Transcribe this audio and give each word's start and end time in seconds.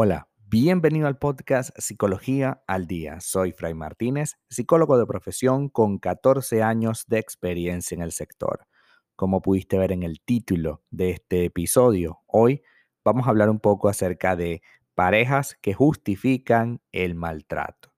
Hola, 0.00 0.28
bienvenido 0.46 1.08
al 1.08 1.18
podcast 1.18 1.76
Psicología 1.76 2.62
al 2.68 2.86
Día. 2.86 3.20
Soy 3.20 3.50
Fray 3.50 3.74
Martínez, 3.74 4.38
psicólogo 4.48 4.96
de 4.96 5.06
profesión 5.06 5.68
con 5.68 5.98
14 5.98 6.62
años 6.62 7.04
de 7.08 7.18
experiencia 7.18 7.96
en 7.96 8.02
el 8.02 8.12
sector. 8.12 8.68
Como 9.16 9.42
pudiste 9.42 9.76
ver 9.76 9.90
en 9.90 10.04
el 10.04 10.20
título 10.20 10.84
de 10.92 11.10
este 11.10 11.46
episodio, 11.46 12.20
hoy 12.28 12.62
vamos 13.04 13.26
a 13.26 13.30
hablar 13.30 13.50
un 13.50 13.58
poco 13.58 13.88
acerca 13.88 14.36
de 14.36 14.62
parejas 14.94 15.58
que 15.60 15.74
justifican 15.74 16.80
el 16.92 17.16
maltrato. 17.16 17.92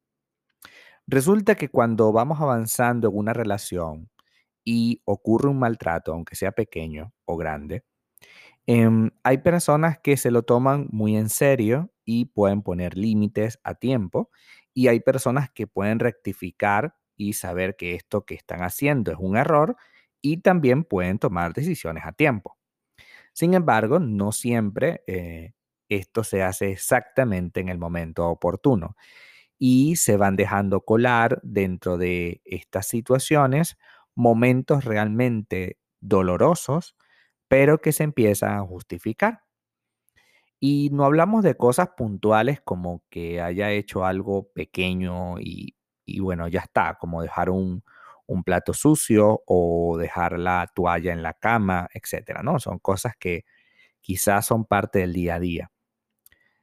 Resulta 1.07 1.55
que 1.55 1.69
cuando 1.69 2.13
vamos 2.13 2.41
avanzando 2.41 3.09
en 3.09 3.17
una 3.19 3.35
relación 3.35 4.09
y 4.65 5.03
ocurre 5.05 5.51
un 5.51 5.59
maltrato, 5.59 6.15
aunque 6.15 6.35
sea 6.35 6.53
pequeño 6.53 7.13
o 7.27 7.37
grande, 7.37 7.85
Em, 8.67 9.11
hay 9.25 9.39
personas 9.39 9.99
que 9.99 10.17
se 10.17 10.31
lo 10.31 10.43
toman 10.43 10.89
muy 10.91 11.17
en 11.17 11.29
serio 11.29 11.91
y 12.05 12.27
pueden 12.27 12.63
poner 12.63 12.97
límites 12.97 13.59
a 13.65 13.75
tiempo 13.75 14.31
y 14.75 14.89
hay 14.89 15.01
personas 15.01 15.51
que 15.51 15.67
pueden 15.67 15.99
rectificar 15.99 16.95
y 17.17 17.33
saber 17.35 17.77
que 17.77 17.95
esto 17.95 18.25
que 18.25 18.35
están 18.35 18.63
haciendo 18.63 19.11
es 19.13 19.19
un 19.19 19.37
error 19.37 19.77
y 20.23 20.39
también 20.39 20.85
pueden 20.85 21.19
tomar 21.19 21.53
decisiones 21.55 22.05
a 22.07 22.13
tiempo. 22.13 22.59
Sin 23.33 23.55
embargo, 23.55 23.99
no 24.01 24.33
siempre 24.33 25.03
eh, 25.07 25.53
esto 25.89 26.25
se 26.25 26.43
hace 26.43 26.71
exactamente 26.73 27.61
en 27.61 27.69
el 27.69 27.79
momento 27.79 28.29
oportuno 28.29 28.97
y 29.59 29.97
se 29.97 30.17
van 30.17 30.37
dejando 30.37 30.83
colar 30.83 31.41
dentro 31.43 31.99
de 31.99 32.41
estas 32.45 32.87
situaciones 32.89 33.79
momentos 34.15 34.85
realmente 34.85 35.79
dolorosos 36.01 36.97
pero 37.51 37.81
que 37.81 37.91
se 37.91 38.05
empieza 38.05 38.57
a 38.57 38.61
justificar. 38.61 39.43
Y 40.61 40.91
no 40.93 41.05
hablamos 41.05 41.43
de 41.43 41.57
cosas 41.57 41.89
puntuales 41.97 42.61
como 42.61 43.03
que 43.11 43.41
haya 43.41 43.73
hecho 43.73 44.05
algo 44.05 44.53
pequeño 44.53 45.41
y, 45.41 45.75
bueno, 46.21 46.47
ya 46.47 46.61
está, 46.61 46.97
como 47.01 47.23
dejar 47.23 47.51
un, 47.51 47.83
plato 48.45 48.73
sucio 48.73 49.43
o 49.47 49.97
dejar 49.99 50.39
la 50.39 50.71
toalla 50.73 51.13
en 51.13 51.25
la 51.25 51.35
cama, 51.35 51.89
etcétera, 51.93 52.45
¿no? 52.45 52.61
Son 52.61 52.79
cosas 52.79 53.15
que 53.19 53.45
quizás 54.01 54.47
son 54.47 54.65
parte 54.65 55.01
del 55.01 55.13
día 55.13 55.35
a 55.35 55.41
día. 55.41 55.73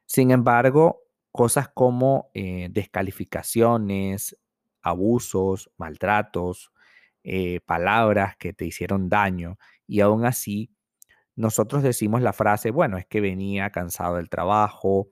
Sin 0.05 0.31
embargo, 0.31 1.03
cosas 1.33 1.67
como 1.67 2.31
eh, 2.33 2.69
descalificaciones, 2.71 4.37
abusos, 4.81 5.69
maltratos, 5.75 6.71
eh, 7.25 7.59
palabras 7.65 8.37
que 8.37 8.53
te 8.53 8.65
hicieron 8.65 9.09
daño 9.09 9.57
y 9.85 9.99
aún 9.99 10.23
así 10.23 10.71
nosotros 11.37 11.83
decimos 11.83 12.21
la 12.21 12.33
frase, 12.33 12.71
bueno, 12.71 12.97
es 12.97 13.05
que 13.05 13.21
venía 13.21 13.69
cansado 13.69 14.17
del 14.17 14.29
trabajo, 14.29 15.09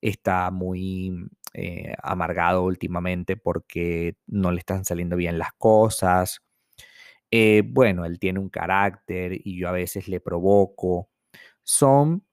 está 0.00 0.50
muy 0.50 1.12
eh, 1.54 1.94
amargado 2.02 2.64
últimamente 2.64 3.36
porque 3.36 4.16
no 4.26 4.50
le 4.50 4.58
están 4.58 4.84
saliendo 4.84 5.16
bien 5.16 5.38
las 5.38 5.52
cosas. 5.54 6.42
Eh, 7.30 7.62
bueno, 7.64 8.04
él 8.04 8.18
tiene 8.18 8.40
un 8.40 8.50
carácter 8.50 9.40
y 9.44 9.58
yo 9.60 9.68
a 9.68 9.72
veces 9.72 10.08
le 10.08 10.20
provoco. 10.20 11.08
Son 11.62 12.24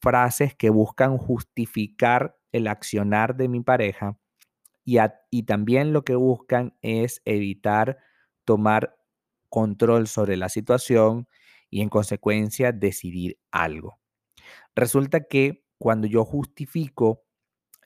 frases 0.00 0.54
que 0.54 0.70
buscan 0.70 1.16
justificar 1.16 2.36
el 2.52 2.68
accionar 2.68 3.36
de 3.36 3.48
mi 3.48 3.60
pareja 3.62 4.18
y 4.84 5.42
también 5.44 5.92
lo 5.92 6.04
que 6.04 6.14
buscan 6.14 6.76
es 6.80 7.20
evitar 7.24 7.98
tomar 8.44 8.96
control 9.48 10.06
sobre 10.06 10.36
la 10.36 10.48
situación 10.48 11.26
y 11.70 11.82
en 11.82 11.88
consecuencia 11.88 12.72
decidir 12.72 13.38
algo. 13.50 13.98
Resulta 14.74 15.24
que 15.24 15.64
cuando 15.78 16.06
yo 16.06 16.24
justifico, 16.24 17.24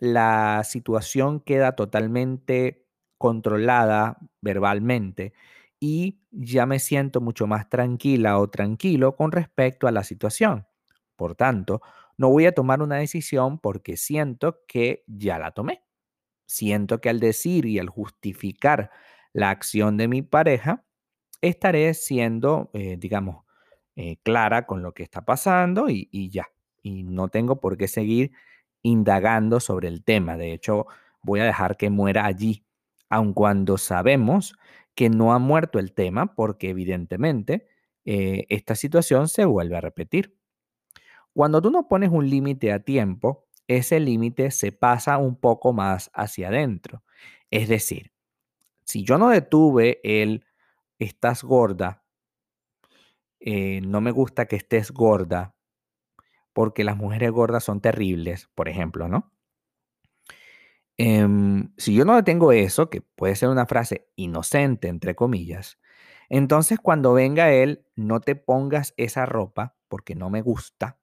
la 0.00 0.62
situación 0.64 1.40
queda 1.40 1.76
totalmente 1.76 2.86
controlada 3.18 4.18
verbalmente 4.40 5.34
y 5.78 6.20
ya 6.30 6.66
me 6.66 6.78
siento 6.78 7.20
mucho 7.20 7.46
más 7.46 7.68
tranquila 7.68 8.38
o 8.38 8.48
tranquilo 8.48 9.16
con 9.16 9.32
respecto 9.32 9.86
a 9.88 9.92
la 9.92 10.04
situación. 10.04 10.66
Por 11.16 11.34
tanto, 11.34 11.82
no 12.16 12.30
voy 12.30 12.46
a 12.46 12.52
tomar 12.52 12.82
una 12.82 12.96
decisión 12.96 13.58
porque 13.58 13.96
siento 13.96 14.60
que 14.66 15.04
ya 15.06 15.38
la 15.38 15.52
tomé. 15.52 15.84
Siento 16.46 17.00
que 17.00 17.10
al 17.10 17.20
decir 17.20 17.66
y 17.66 17.78
al 17.78 17.88
justificar 17.88 18.90
la 19.32 19.50
acción 19.50 19.96
de 19.96 20.08
mi 20.08 20.22
pareja, 20.22 20.84
estaré 21.42 21.94
siendo, 21.94 22.70
eh, 22.74 22.96
digamos, 22.98 23.44
eh, 23.96 24.16
clara 24.22 24.66
con 24.66 24.82
lo 24.82 24.92
que 24.94 25.02
está 25.02 25.24
pasando 25.24 25.88
y, 25.88 26.30
ya. 26.30 26.48
Y 26.82 27.02
no 27.02 27.28
tengo 27.28 27.60
por 27.60 27.76
qué 27.76 27.88
seguir 27.88 28.32
indagando 28.82 29.60
sobre 29.60 29.88
el 29.88 30.04
tema. 30.04 30.36
De 30.36 30.52
hecho, 30.52 30.86
voy 31.22 31.40
a 31.40 31.44
dejar 31.44 31.76
que 31.76 31.90
muera 31.90 32.24
allí, 32.24 32.64
aun 33.08 33.34
cuando 33.34 33.78
sabemos 33.78 34.56
que 34.94 35.10
no 35.10 35.32
ha 35.32 35.38
muerto 35.38 35.78
el 35.78 35.92
tema 35.92 36.34
porque 36.34 36.70
evidentemente 36.70 37.68
eh, 38.04 38.46
esta 38.48 38.74
situación 38.74 39.28
se 39.28 39.44
vuelve 39.44 39.76
a 39.76 39.80
repetir. 39.80 40.36
Cuando 41.32 41.62
tú 41.62 41.70
no 41.70 41.88
pones 41.88 42.10
un 42.10 42.28
límite 42.28 42.72
a 42.72 42.80
tiempo, 42.80 43.46
ese 43.68 44.00
límite 44.00 44.50
se 44.50 44.72
pasa 44.72 45.18
un 45.18 45.36
poco 45.36 45.72
más 45.72 46.10
hacia 46.14 46.48
adentro. 46.48 47.02
Es 47.50 47.68
decir, 47.68 48.12
si 48.84 49.04
yo 49.04 49.18
no 49.18 49.28
detuve 49.28 50.00
el 50.02 50.44
estás 50.98 51.44
gorda 51.44 52.02
eh, 53.40 53.80
no 53.82 54.00
me 54.00 54.10
gusta 54.10 54.46
que 54.46 54.56
estés 54.56 54.90
gorda, 54.92 55.54
porque 56.52 56.84
las 56.84 56.96
mujeres 56.96 57.30
gordas 57.30 57.64
son 57.64 57.80
terribles, 57.80 58.48
por 58.54 58.68
ejemplo, 58.68 59.08
¿no? 59.08 59.32
Em, 60.98 61.72
si 61.78 61.94
yo 61.94 62.04
no 62.04 62.14
detengo 62.16 62.52
eso, 62.52 62.90
que 62.90 63.00
puede 63.00 63.34
ser 63.34 63.48
una 63.48 63.66
frase 63.66 64.08
inocente, 64.16 64.88
entre 64.88 65.14
comillas, 65.14 65.78
entonces 66.28 66.78
cuando 66.78 67.14
venga 67.14 67.52
él, 67.52 67.86
no 67.96 68.20
te 68.20 68.36
pongas 68.36 68.94
esa 68.96 69.26
ropa 69.26 69.76
porque 69.88 70.14
no 70.14 70.30
me 70.30 70.42
gusta. 70.42 70.98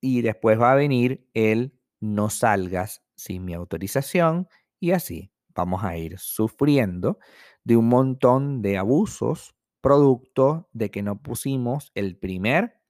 Y 0.00 0.22
después 0.22 0.60
va 0.60 0.72
a 0.72 0.74
venir 0.74 1.28
él, 1.32 1.78
no 2.00 2.28
salgas 2.28 3.04
sin 3.14 3.44
mi 3.44 3.54
autorización 3.54 4.48
y 4.80 4.90
así 4.90 5.32
vamos 5.54 5.84
a 5.84 5.96
ir 5.96 6.18
sufriendo 6.18 7.18
de 7.62 7.76
un 7.76 7.88
montón 7.88 8.62
de 8.62 8.78
abusos 8.78 9.54
producto 9.82 10.70
de 10.72 10.90
que 10.92 11.02
no 11.02 11.22
pusimos 11.22 11.92
el 11.94 12.16
primer 12.16 12.80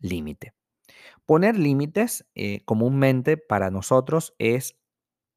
límite. 0.00 0.54
Poner 1.26 1.58
límites 1.58 2.28
eh, 2.34 2.62
comúnmente 2.64 3.36
para 3.36 3.70
nosotros 3.70 4.34
es 4.38 4.78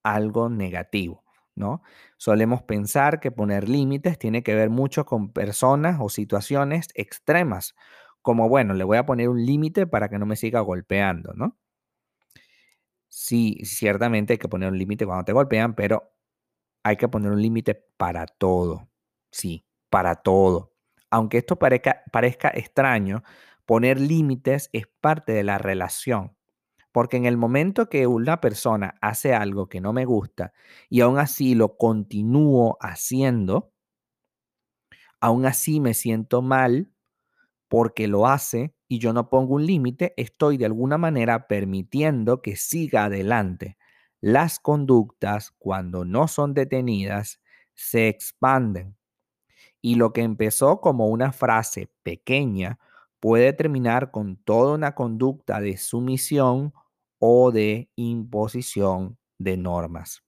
algo 0.04 0.50
negativo, 0.50 1.24
¿no? 1.56 1.82
Solemos 2.18 2.64
pensar 2.64 3.20
que 3.20 3.32
poner 3.32 3.70
límites 3.70 4.20
tiene 4.20 4.44
que 4.44 4.56
ver 4.56 4.70
mucho 4.70 5.06
con 5.06 5.32
personas 5.34 5.98
o 6.02 6.10
situaciones 6.10 6.90
extremas, 6.96 7.76
como, 8.22 8.50
bueno, 8.50 8.74
le 8.74 8.84
voy 8.86 8.98
a 8.98 9.06
poner 9.06 9.30
un 9.30 9.46
límite 9.46 9.88
para 9.88 10.10
que 10.10 10.20
no 10.20 10.26
me 10.26 10.36
siga 10.38 10.62
golpeando, 10.62 11.34
¿no? 11.36 11.58
Sí, 13.10 13.60
ciertamente 13.64 14.34
hay 14.34 14.38
que 14.40 14.48
poner 14.48 14.72
un 14.72 14.78
límite 14.78 15.06
cuando 15.06 15.24
te 15.26 15.34
golpean, 15.34 15.76
pero 15.76 16.12
hay 16.84 16.98
que 16.98 17.10
poner 17.10 17.32
un 17.34 17.42
límite 17.42 17.76
para 17.98 18.28
todo, 18.28 18.90
sí, 19.32 19.66
para 19.90 20.16
todo. 20.18 20.73
Aunque 21.14 21.38
esto 21.38 21.58
parezca, 21.60 22.50
extraño, 22.56 23.24
poner 23.68 24.00
límites 24.02 24.70
es 24.74 24.88
parte 25.00 25.32
de 25.34 25.44
la 25.44 25.60
relación. 25.60 26.36
Porque 26.92 27.18
en 27.18 27.26
el 27.26 27.38
momento 27.38 27.90
que 27.90 28.08
una 28.08 28.42
persona 28.42 28.96
hace 29.02 29.34
algo 29.36 29.70
que 29.70 29.82
no 29.82 29.94
me 29.94 30.06
gusta 30.06 30.54
y 30.90 31.02
aún 31.02 31.20
así 31.20 31.56
lo 31.56 31.78
continúo 31.78 32.78
haciendo, 32.82 33.74
aún 35.20 35.46
así 35.46 35.80
me 35.80 35.94
siento 35.94 36.42
mal 36.42 36.90
porque 37.70 38.08
lo 38.08 38.28
hace 38.28 38.76
y 38.88 39.00
yo 39.00 39.14
no 39.14 39.30
pongo 39.30 39.56
un 39.56 39.66
límite, 39.66 40.14
estoy 40.18 40.58
de 40.58 40.66
alguna 40.66 40.98
manera 40.98 41.48
permitiendo 41.48 42.42
que 42.42 42.56
siga 42.58 43.06
adelante. 43.06 43.78
Las 44.22 44.60
conductas, 44.60 45.52
cuando 45.60 46.06
no 46.06 46.28
son 46.28 46.54
detenidas, 46.54 47.42
se 47.76 48.10
expanden. 48.10 48.98
Y 49.84 49.96
lo 49.98 50.14
que 50.14 50.22
empezó 50.24 50.82
como 50.82 51.08
una 51.10 51.34
frase 51.34 51.90
pequeña 52.04 52.80
puede 53.20 53.54
terminar 53.54 54.12
con 54.12 54.38
toda 54.38 54.74
una 54.76 54.96
conducta 54.96 55.62
de 55.62 55.78
sumisión 55.78 56.74
o 57.20 57.52
de 57.52 57.90
imposición 57.96 59.20
de 59.40 59.58
normas. 59.58 60.24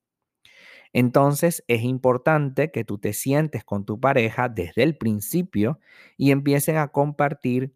Entonces 0.94 1.64
es 1.68 1.84
importante 1.84 2.72
que 2.72 2.86
tú 2.86 2.98
te 2.98 3.14
sientes 3.14 3.64
con 3.66 3.86
tu 3.86 4.00
pareja 4.00 4.50
desde 4.50 4.84
el 4.84 4.98
principio 4.98 5.80
y 6.18 6.32
empiecen 6.32 6.78
a 6.78 6.90
compartir 6.90 7.76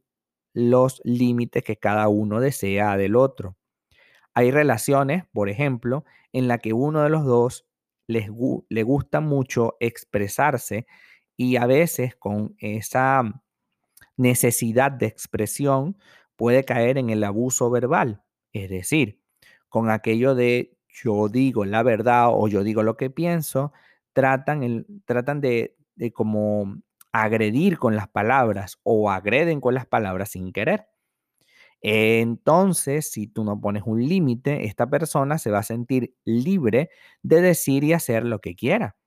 los 0.54 1.02
límites 1.04 1.64
que 1.64 1.78
cada 1.78 2.08
uno 2.08 2.40
desea 2.40 2.98
del 2.98 3.16
otro. 3.16 3.58
Hay 4.34 4.52
relaciones, 4.52 5.26
por 5.34 5.50
ejemplo, 5.50 6.06
en 6.34 6.48
la 6.48 6.60
que 6.60 6.74
uno 6.74 7.02
de 7.04 7.10
los 7.10 7.26
dos 7.26 7.66
les 8.08 8.30
le 8.70 8.84
gusta 8.84 9.20
mucho 9.22 9.76
expresarse 9.80 10.88
y 11.40 11.56
a 11.56 11.66
veces 11.68 12.18
con 12.18 12.58
esa 12.60 13.24
necesidad 14.18 14.92
de 14.92 15.06
expresión 15.06 15.98
puede 16.36 16.66
caer 16.66 16.98
en 16.98 17.10
el 17.10 17.24
abuso 17.24 17.70
verbal. 17.70 18.22
Es 18.52 18.70
decir, 18.70 19.22
con 19.70 19.90
aquello 19.90 20.36
de 20.36 20.78
yo 20.90 21.30
digo 21.30 21.64
la 21.64 21.82
verdad 21.82 22.28
o 22.30 22.50
yo 22.50 22.62
digo 22.64 22.84
lo 22.84 22.98
que 22.98 23.10
pienso, 23.10 23.72
tratan, 24.12 24.64
el, 24.64 24.86
tratan 25.06 25.40
de, 25.40 25.78
de 25.96 26.12
como 26.12 26.76
agredir 27.14 27.78
con 27.80 27.96
las 27.96 28.10
palabras 28.10 28.78
o 28.84 29.10
agreden 29.10 29.62
con 29.62 29.76
las 29.76 29.86
palabras 29.86 30.32
sin 30.32 30.52
querer. 30.52 30.88
Entonces, 31.82 33.10
si 33.12 33.28
tú 33.28 33.46
no 33.46 33.62
pones 33.62 33.84
un 33.86 34.06
límite, 34.06 34.66
esta 34.66 34.90
persona 34.90 35.38
se 35.38 35.52
va 35.52 35.60
a 35.60 35.64
sentir 35.64 36.16
libre 36.26 36.90
de 37.24 37.42
decir 37.42 37.86
y 37.86 37.94
hacer 37.94 38.26
lo 38.26 38.40
que 38.40 38.56
quiera. 38.58 38.98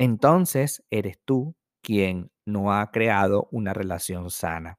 Entonces, 0.00 0.82
eres 0.90 1.18
tú 1.26 1.54
quien 1.82 2.30
no 2.46 2.72
ha 2.72 2.90
creado 2.90 3.48
una 3.52 3.74
relación 3.74 4.30
sana. 4.30 4.78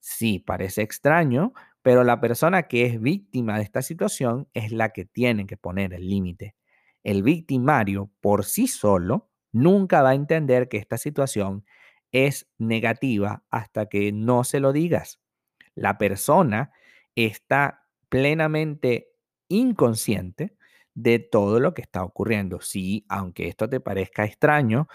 Sí, 0.00 0.38
parece 0.38 0.82
extraño, 0.82 1.52
pero 1.82 2.04
la 2.04 2.20
persona 2.20 2.64
que 2.64 2.86
es 2.86 3.00
víctima 3.00 3.58
de 3.58 3.64
esta 3.64 3.82
situación 3.82 4.48
es 4.54 4.72
la 4.72 4.90
que 4.90 5.04
tiene 5.04 5.46
que 5.46 5.58
poner 5.58 5.92
el 5.94 6.08
límite. 6.08 6.56
El 7.04 7.22
victimario 7.22 8.10
por 8.22 8.44
sí 8.46 8.66
solo 8.68 9.30
nunca 9.52 10.02
va 10.02 10.10
a 10.10 10.14
entender 10.14 10.68
que 10.68 10.78
esta 10.78 10.98
situación 10.98 11.66
es 12.12 12.48
negativa 12.58 13.44
hasta 13.50 13.86
que 13.86 14.12
no 14.12 14.44
se 14.44 14.60
lo 14.60 14.72
digas. 14.72 15.20
La 15.74 15.98
persona 15.98 16.72
está 17.16 17.84
plenamente 18.08 19.10
inconsciente 19.48 20.56
de 20.96 21.18
todo 21.20 21.60
lo 21.60 21.74
que 21.74 21.82
está 21.82 22.02
ocurriendo. 22.02 22.60
Sí, 22.62 23.04
aunque 23.08 23.48
esto 23.48 23.68
te 23.68 23.80
parezca 23.80 24.24
extraño, 24.24 24.88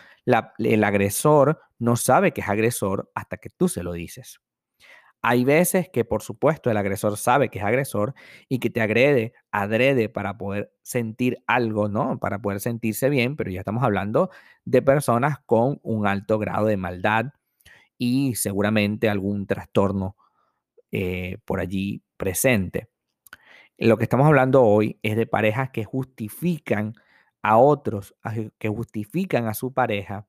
el 0.58 0.84
agresor 0.84 1.62
no 1.80 1.96
sabe 1.96 2.34
que 2.34 2.42
es 2.42 2.50
agresor 2.50 3.12
hasta 3.16 3.38
que 3.38 3.50
tú 3.52 3.70
se 3.70 3.84
lo 3.84 3.94
dices. 3.94 4.42
Hay 5.22 5.46
veces 5.46 5.90
que, 5.90 6.04
por 6.04 6.24
supuesto, 6.24 6.72
el 6.72 6.78
agresor 6.78 7.16
sabe 7.18 7.50
que 7.50 7.60
es 7.60 7.66
agresor 7.66 8.16
y 8.50 8.58
que 8.60 8.72
te 8.72 8.82
agrede, 8.82 9.34
adrede 9.52 10.10
para 10.10 10.38
poder 10.38 10.74
sentir 10.82 11.44
algo, 11.46 11.88
¿no? 11.90 12.20
Para 12.20 12.40
poder 12.42 12.60
sentirse 12.60 13.08
bien, 13.10 13.36
pero 13.36 13.52
ya 13.52 13.60
estamos 13.60 13.84
hablando 13.84 14.32
de 14.66 14.82
personas 14.82 15.38
con 15.46 15.80
un 15.84 16.08
alto 16.08 16.40
grado 16.40 16.66
de 16.66 16.78
maldad 16.78 17.28
y 18.00 18.34
seguramente 18.36 19.10
algún 19.10 19.46
trastorno 19.48 20.18
eh, 20.92 21.38
por 21.46 21.60
allí 21.60 22.04
presente. 22.18 22.90
Lo 23.84 23.98
que 23.98 24.04
estamos 24.04 24.28
hablando 24.28 24.62
hoy 24.62 25.00
es 25.02 25.16
de 25.18 25.26
parejas 25.26 25.72
que 25.72 25.86
justifican 25.86 26.94
a 27.42 27.58
otros, 27.58 28.16
que 28.60 28.70
justifican 28.70 29.48
a 29.48 29.56
su 29.56 29.74
pareja 29.74 30.28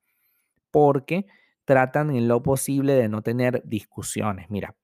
porque 0.70 1.26
tratan 1.66 2.10
en 2.16 2.28
lo 2.28 2.42
posible 2.42 2.94
de 2.94 3.08
no 3.10 3.22
tener 3.22 3.62
discusiones. 3.66 4.50
Mira, 4.50 4.74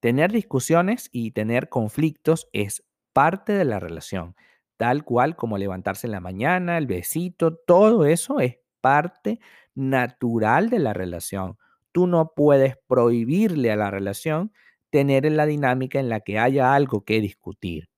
Tener 0.00 0.32
discusiones 0.32 1.10
y 1.12 1.32
tener 1.32 1.68
conflictos 1.68 2.48
es 2.52 2.84
parte 3.12 3.54
de 3.54 3.64
la 3.64 3.80
relación, 3.80 4.36
tal 4.76 5.04
cual 5.04 5.36
como 5.36 5.58
levantarse 5.58 6.06
en 6.06 6.12
la 6.12 6.20
mañana, 6.20 6.78
el 6.78 6.86
besito, 6.86 7.56
todo 7.56 8.06
eso 8.06 8.40
es 8.40 8.58
parte 8.80 9.40
natural 9.74 10.70
de 10.70 10.78
la 10.80 10.94
relación. 10.94 11.58
Tú 11.92 12.06
no 12.06 12.32
puedes 12.36 12.76
prohibirle 12.86 13.72
a 13.72 13.76
la 13.76 13.90
relación 13.90 14.52
tener 14.90 15.30
la 15.32 15.46
dinámica 15.46 16.00
en 16.00 16.08
la 16.08 16.20
que 16.20 16.38
haya 16.38 16.74
algo 16.74 17.04
que 17.04 17.20
discutir. 17.20 17.88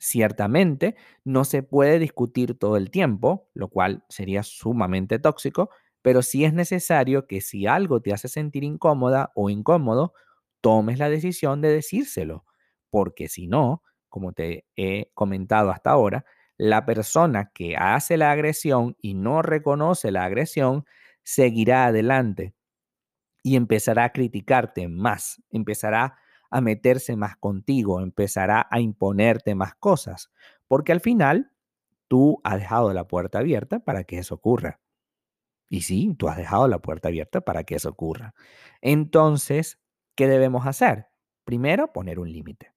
Ciertamente, 0.00 0.94
no 1.24 1.44
se 1.44 1.62
puede 1.64 1.98
discutir 1.98 2.56
todo 2.56 2.76
el 2.76 2.90
tiempo, 2.90 3.48
lo 3.54 3.68
cual 3.68 4.04
sería 4.08 4.44
sumamente 4.44 5.18
tóxico, 5.18 5.70
pero 6.02 6.22
sí 6.22 6.44
es 6.44 6.52
necesario 6.54 7.26
que 7.26 7.40
si 7.40 7.66
algo 7.66 8.00
te 8.00 8.12
hace 8.12 8.28
sentir 8.28 8.62
incómoda 8.62 9.32
o 9.34 9.50
incómodo, 9.50 10.12
tomes 10.60 10.98
la 11.00 11.10
decisión 11.10 11.60
de 11.60 11.70
decírselo, 11.72 12.44
porque 12.90 13.28
si 13.28 13.48
no, 13.48 13.82
como 14.08 14.32
te 14.32 14.66
he 14.76 15.10
comentado 15.14 15.70
hasta 15.70 15.90
ahora, 15.90 16.24
la 16.56 16.86
persona 16.86 17.50
que 17.52 17.76
hace 17.76 18.16
la 18.16 18.30
agresión 18.30 18.96
y 19.00 19.14
no 19.14 19.42
reconoce 19.42 20.10
la 20.12 20.24
agresión 20.24 20.84
seguirá 21.24 21.86
adelante 21.86 22.54
y 23.42 23.56
empezará 23.56 24.04
a 24.04 24.12
criticarte 24.12 24.88
más, 24.88 25.42
empezará 25.50 26.18
a 26.50 26.60
meterse 26.60 27.16
más 27.16 27.36
contigo, 27.36 28.00
empezará 28.00 28.66
a 28.70 28.80
imponerte 28.80 29.54
más 29.54 29.74
cosas, 29.74 30.30
porque 30.66 30.92
al 30.92 31.00
final 31.00 31.52
tú 32.08 32.40
has 32.44 32.58
dejado 32.58 32.92
la 32.94 33.06
puerta 33.06 33.38
abierta 33.40 33.80
para 33.80 34.04
que 34.04 34.18
eso 34.18 34.34
ocurra. 34.36 34.80
Y 35.68 35.82
sí, 35.82 36.14
tú 36.18 36.28
has 36.28 36.36
dejado 36.36 36.68
la 36.68 36.78
puerta 36.80 37.08
abierta 37.08 37.42
para 37.42 37.64
que 37.64 37.76
eso 37.76 37.90
ocurra. 37.90 38.34
Entonces, 38.80 39.78
¿Qué 40.18 40.26
debemos 40.26 40.66
hacer? 40.66 41.06
Primero, 41.44 41.92
poner 41.92 42.18
un 42.18 42.32
límite. 42.32 42.72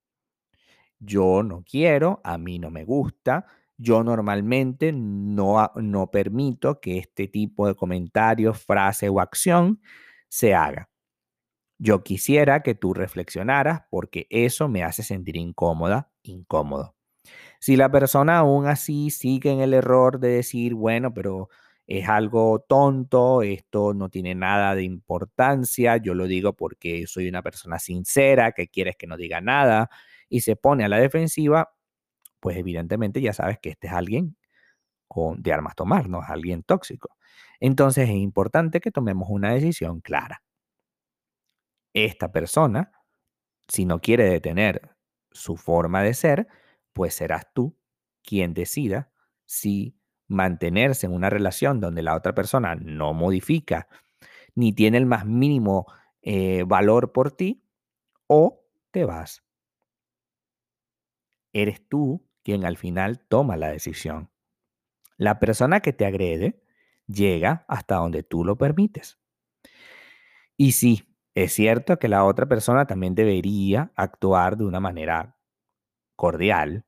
Yo 1.00 1.42
no 1.42 1.64
quiero, 1.64 2.22
a 2.24 2.38
mí 2.38 2.60
no 2.60 2.70
me 2.70 2.86
gusta, 2.86 3.48
yo 3.78 4.04
normalmente 4.04 4.92
no, 4.94 5.72
no 5.78 6.12
permito 6.12 6.80
que 6.80 7.00
este 7.00 7.28
tipo 7.28 7.66
de 7.66 7.74
comentarios, 7.74 8.64
frase 8.64 9.10
o 9.10 9.20
acción 9.20 9.82
se 10.30 10.54
haga. 10.54 10.91
Yo 11.84 12.04
quisiera 12.04 12.62
que 12.62 12.76
tú 12.76 12.94
reflexionaras 12.94 13.82
porque 13.90 14.28
eso 14.30 14.68
me 14.68 14.84
hace 14.84 15.02
sentir 15.02 15.36
incómoda, 15.36 16.12
incómodo. 16.22 16.96
Si 17.60 17.76
la 17.76 17.92
persona 17.92 18.38
aún 18.38 18.68
así 18.68 19.10
sigue 19.10 19.52
en 19.52 19.62
el 19.62 19.74
error 19.74 20.20
de 20.20 20.30
decir, 20.30 20.76
bueno, 20.76 21.12
pero 21.12 21.50
es 21.88 22.08
algo 22.08 22.60
tonto, 22.70 23.42
esto 23.42 23.96
no 23.96 24.10
tiene 24.10 24.36
nada 24.36 24.76
de 24.76 24.84
importancia, 24.84 25.98
yo 25.98 26.14
lo 26.14 26.28
digo 26.28 26.54
porque 26.54 27.08
soy 27.08 27.28
una 27.28 27.42
persona 27.42 27.80
sincera, 27.80 28.52
que 28.52 28.68
quieres 28.68 28.96
que 28.96 29.08
no 29.08 29.18
diga 29.18 29.42
nada 29.42 29.90
y 30.30 30.42
se 30.42 30.56
pone 30.56 30.86
a 30.86 30.88
la 30.88 31.00
defensiva, 31.00 31.74
pues 32.40 32.58
evidentemente 32.58 33.22
ya 33.22 33.34
sabes 33.34 33.58
que 33.60 33.70
este 33.72 33.88
es 33.88 33.94
alguien 33.94 34.38
con, 35.08 35.42
de 35.42 35.54
armas 35.54 35.76
tomar, 35.76 36.10
no 36.10 36.22
es 36.22 36.30
alguien 36.30 36.62
tóxico. 36.62 37.18
Entonces 37.60 38.10
es 38.10 38.16
importante 38.18 38.82
que 38.82 38.92
tomemos 38.92 39.30
una 39.32 39.54
decisión 39.54 40.02
clara. 40.02 40.44
Esta 41.94 42.32
persona, 42.32 42.92
si 43.68 43.86
no 43.86 44.00
quiere 44.00 44.26
detener 44.26 44.96
su 45.32 45.58
forma 45.58 46.04
de 46.04 46.14
ser, 46.14 46.48
pues 46.94 47.14
serás 47.14 47.54
tú 47.54 47.78
quien 48.24 48.54
decida 48.54 49.12
si 49.46 49.98
mantenerse 50.28 51.08
en 51.08 51.14
una 51.14 51.30
relación 51.30 51.80
donde 51.80 52.02
la 52.02 52.16
otra 52.16 52.34
persona 52.34 52.76
no 52.76 53.14
modifica 53.14 53.88
ni 54.56 54.74
tiene 54.74 54.98
el 54.98 55.06
más 55.06 55.26
mínimo 55.26 55.86
eh, 56.22 56.64
valor 56.68 57.12
por 57.12 57.32
ti, 57.32 57.64
o 58.28 58.66
te 58.92 59.06
vas. 59.06 59.44
Eres 61.54 61.88
tú 61.88 62.28
quien 62.44 62.66
al 62.66 62.78
final 62.78 63.26
toma 63.28 63.58
la 63.58 63.70
decisión. 63.70 64.30
La 65.18 65.40
persona 65.40 65.82
que 65.82 65.94
te 65.94 66.06
agrede 66.06 66.64
llega 67.08 67.66
hasta 67.68 67.96
donde 67.96 68.24
tú 68.24 68.44
lo 68.46 68.58
permites. 68.58 69.20
Y 70.58 70.74
sí, 70.74 71.11
es 71.36 71.54
cierto 71.54 71.98
que 71.98 72.08
la 72.08 72.26
otra 72.26 72.46
persona 72.48 72.86
también 72.86 73.16
debería 73.16 73.92
actuar 73.96 74.58
de 74.58 74.66
una 74.66 74.80
manera 74.80 75.38
cordial 76.16 76.86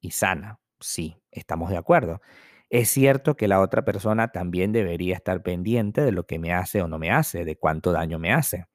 y 0.00 0.10
sana. 0.10 0.60
Sí, 0.80 1.16
estamos 1.30 1.70
de 1.70 1.78
acuerdo. 1.78 2.20
Es 2.68 2.90
cierto 2.90 3.36
que 3.36 3.48
la 3.48 3.60
otra 3.60 3.84
persona 3.84 4.32
también 4.32 4.72
debería 4.72 5.14
estar 5.14 5.42
pendiente 5.42 6.02
de 6.02 6.12
lo 6.12 6.26
que 6.26 6.38
me 6.38 6.52
hace 6.52 6.82
o 6.82 6.88
no 6.88 6.98
me 6.98 7.10
hace, 7.10 7.44
de 7.44 7.56
cuánto 7.56 7.92
daño 7.92 8.18
me 8.18 8.32
hace. 8.32 8.66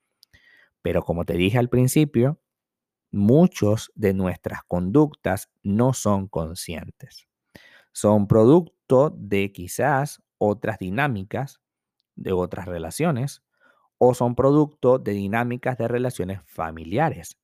Pero 0.81 1.03
como 1.03 1.25
te 1.25 1.33
dije 1.33 1.59
al 1.59 1.69
principio, 1.69 2.41
muchos 3.11 3.91
de 3.95 4.13
nuestras 4.13 4.61
conductas 4.67 5.51
no 5.61 5.93
son 5.93 6.27
conscientes. 6.27 7.27
Son 7.91 8.27
producto 8.27 9.11
de 9.15 9.51
quizás 9.51 10.23
otras 10.37 10.79
dinámicas 10.79 11.61
de 12.15 12.31
otras 12.31 12.65
relaciones 12.67 13.43
o 14.03 14.15
son 14.15 14.33
producto 14.33 14.97
de 14.97 15.11
dinámicas 15.11 15.77
de 15.77 15.87
relaciones 15.87 16.41
familiares 16.43 17.37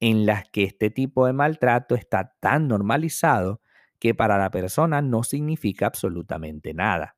en 0.00 0.26
las 0.26 0.48
que 0.48 0.64
este 0.64 0.90
tipo 0.90 1.26
de 1.26 1.32
maltrato 1.32 1.94
está 1.94 2.34
tan 2.40 2.66
normalizado 2.66 3.60
que 4.00 4.12
para 4.12 4.36
la 4.36 4.50
persona 4.50 5.00
no 5.00 5.22
significa 5.22 5.86
absolutamente 5.86 6.74
nada. 6.74 7.16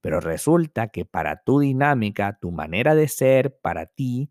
Pero 0.00 0.20
resulta 0.20 0.90
que 0.90 1.04
para 1.04 1.42
tu 1.42 1.58
dinámica, 1.58 2.38
tu 2.40 2.52
manera 2.52 2.94
de 2.94 3.08
ser, 3.08 3.58
para 3.60 3.86
ti, 3.86 4.30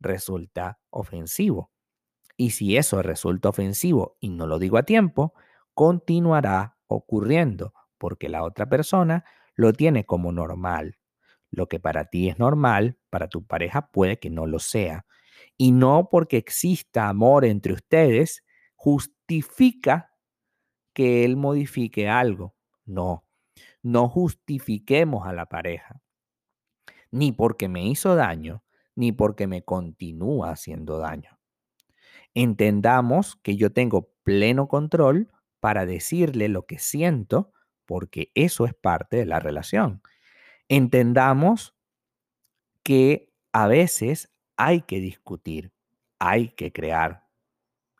resulta 0.00 0.80
ofensivo. 0.90 1.70
Y 2.36 2.50
si 2.50 2.76
eso 2.76 3.00
resulta 3.00 3.50
ofensivo 3.50 4.16
y 4.18 4.30
no 4.30 4.48
lo 4.48 4.58
digo 4.58 4.76
a 4.76 4.82
tiempo, 4.82 5.34
continuará 5.72 6.78
ocurriendo 6.88 7.74
porque 7.96 8.28
la 8.28 8.42
otra 8.42 8.68
persona 8.68 9.24
lo 9.54 9.72
tiene 9.72 10.04
como 10.04 10.32
normal. 10.32 10.99
Lo 11.50 11.68
que 11.68 11.80
para 11.80 12.06
ti 12.06 12.28
es 12.28 12.38
normal, 12.38 12.98
para 13.10 13.28
tu 13.28 13.44
pareja 13.44 13.90
puede 13.90 14.18
que 14.18 14.30
no 14.30 14.46
lo 14.46 14.58
sea. 14.58 15.06
Y 15.56 15.72
no 15.72 16.08
porque 16.10 16.36
exista 16.36 17.08
amor 17.08 17.44
entre 17.44 17.72
ustedes, 17.72 18.44
justifica 18.74 20.14
que 20.94 21.24
él 21.24 21.36
modifique 21.36 22.08
algo. 22.08 22.54
No, 22.84 23.24
no 23.82 24.08
justifiquemos 24.08 25.26
a 25.26 25.32
la 25.32 25.46
pareja, 25.46 26.02
ni 27.10 27.32
porque 27.32 27.68
me 27.68 27.86
hizo 27.86 28.14
daño, 28.14 28.64
ni 28.94 29.12
porque 29.12 29.46
me 29.46 29.62
continúa 29.62 30.50
haciendo 30.50 30.98
daño. 30.98 31.38
Entendamos 32.34 33.36
que 33.42 33.56
yo 33.56 33.72
tengo 33.72 34.12
pleno 34.22 34.68
control 34.68 35.32
para 35.58 35.86
decirle 35.86 36.48
lo 36.48 36.66
que 36.66 36.78
siento, 36.78 37.52
porque 37.86 38.30
eso 38.34 38.66
es 38.66 38.74
parte 38.74 39.16
de 39.16 39.26
la 39.26 39.40
relación. 39.40 40.02
Entendamos 40.70 41.74
que 42.84 43.32
a 43.52 43.66
veces 43.66 44.32
hay 44.56 44.82
que 44.82 45.00
discutir, 45.00 45.72
hay 46.20 46.50
que 46.50 46.72
crear 46.72 47.26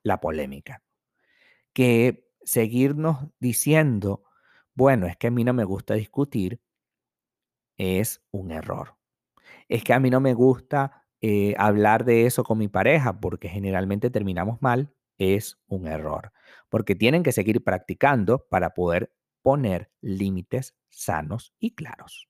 la 0.04 0.20
polémica, 0.20 0.84
que 1.72 2.30
seguirnos 2.44 3.28
diciendo, 3.40 4.24
bueno, 4.74 5.08
es 5.08 5.16
que 5.16 5.26
a 5.26 5.32
mí 5.32 5.44
no 5.44 5.52
me 5.52 5.64
gusta 5.64 5.94
discutir, 5.94 6.60
es 7.76 8.22
un 8.30 8.52
error. 8.52 8.96
Es 9.68 9.84
que 9.84 9.92
a 9.94 10.00
mí 10.00 10.10
no 10.10 10.20
me 10.20 10.34
gusta 10.34 11.06
eh, 11.20 11.56
hablar 11.58 12.04
de 12.04 12.26
eso 12.26 12.44
con 12.44 12.58
mi 12.58 12.68
pareja 12.68 13.20
porque 13.20 13.48
generalmente 13.48 14.10
terminamos 14.10 14.62
mal, 14.62 14.94
es 15.18 15.60
un 15.66 15.88
error. 15.88 16.32
Porque 16.68 16.94
tienen 16.94 17.24
que 17.24 17.32
seguir 17.32 17.64
practicando 17.64 18.46
para 18.48 18.74
poder 18.74 19.12
poner 19.42 19.90
límites 20.00 20.76
sanos 20.90 21.54
y 21.58 21.74
claros. 21.74 22.29